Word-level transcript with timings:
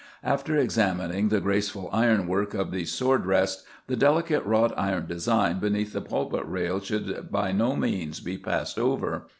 After 0.23 0.57
examining 0.57 1.29
the 1.29 1.39
graceful 1.39 1.87
ironwork 1.93 2.55
of 2.55 2.71
these 2.71 2.91
sword 2.91 3.27
rests, 3.27 3.63
the 3.85 3.95
delicate 3.95 4.43
wrought 4.45 4.73
iron 4.75 5.05
design 5.05 5.59
beneath 5.59 5.93
the 5.93 6.01
pulpit 6.01 6.41
rail 6.47 6.79
should 6.79 7.29
by 7.31 7.51
no 7.51 7.75
means 7.75 8.19
be 8.19 8.39
passed 8.39 8.79
over. 8.79 9.27